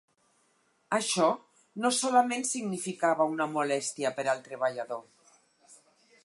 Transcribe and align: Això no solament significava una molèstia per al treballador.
Això 0.95 1.27
no 1.83 1.91
solament 1.97 2.47
significava 2.53 3.29
una 3.35 3.47
molèstia 3.53 4.13
per 4.19 4.27
al 4.35 4.43
treballador. 4.49 5.05